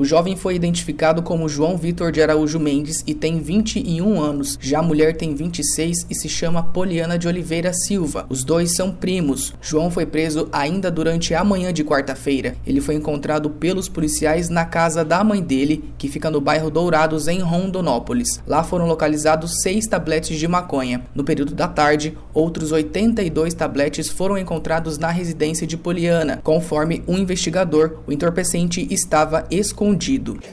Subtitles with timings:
[0.00, 4.58] O jovem foi identificado como João Vitor de Araújo Mendes e tem 21 anos.
[4.58, 8.24] Já a mulher tem 26 e se chama Poliana de Oliveira Silva.
[8.30, 9.52] Os dois são primos.
[9.60, 12.56] João foi preso ainda durante a manhã de quarta-feira.
[12.66, 17.28] Ele foi encontrado pelos policiais na casa da mãe dele, que fica no bairro Dourados,
[17.28, 18.42] em Rondonópolis.
[18.46, 21.02] Lá foram localizados seis tabletes de maconha.
[21.14, 26.40] No período da tarde, outros 82 tabletes foram encontrados na residência de Poliana.
[26.42, 29.89] Conforme um investigador, o entorpecente estava escondido.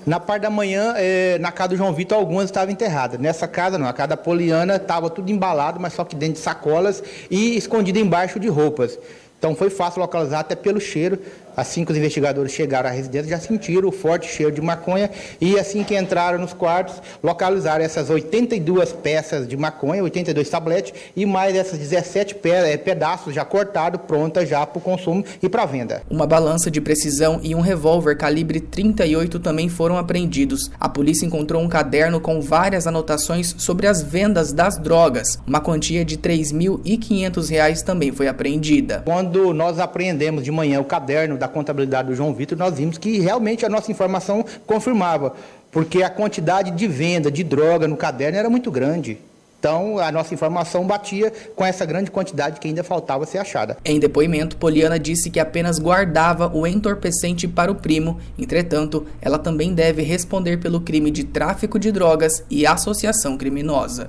[0.05, 3.19] Na parte da manhã, é, na casa do João Vitor, algumas estavam enterradas.
[3.19, 6.39] Nessa casa, não, a casa da Poliana estava tudo embalado, mas só que dentro de
[6.39, 8.97] sacolas e escondido embaixo de roupas.
[9.37, 11.19] Então foi fácil localizar até pelo cheiro.
[11.55, 15.09] Assim que os investigadores chegaram à residência, já sentiram o forte cheiro de maconha
[15.41, 21.25] e assim que entraram nos quartos, localizaram essas 82 peças de maconha, 82 tabletes e
[21.25, 26.03] mais essas 17 eh, pedaços já cortados, prontas já para o consumo e para venda.
[26.07, 30.69] Uma balança de precisão e um revólver calibre 38 também foram apreendidos.
[30.79, 35.39] A polícia encontrou um caderno com várias anotações sobre as vendas das drogas.
[35.47, 39.01] Uma quantia de R$ 3.500 também foi apreendida.
[39.03, 43.19] Quando nós apreendemos de manhã o caderno da contabilidade do João Vitor, nós vimos que
[43.19, 45.33] realmente a nossa informação confirmava,
[45.71, 49.19] porque a quantidade de venda de droga no caderno era muito grande.
[49.59, 53.77] Então, a nossa informação batia com essa grande quantidade que ainda faltava ser achada.
[53.83, 58.19] Em depoimento, Poliana disse que apenas guardava o entorpecente para o primo.
[58.37, 64.07] Entretanto, ela também deve responder pelo crime de tráfico de drogas e associação criminosa.